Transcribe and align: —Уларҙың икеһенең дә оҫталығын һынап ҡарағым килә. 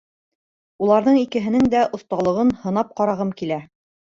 —Уларҙың 0.85 1.19
икеһенең 1.25 1.69
дә 1.75 1.83
оҫталығын 1.99 2.53
һынап 2.65 2.99
ҡарағым 3.03 3.37
килә. 3.43 3.63